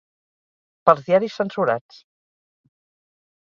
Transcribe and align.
Pels 0.91 1.03
diaris 1.09 1.35
censurats 1.43 2.01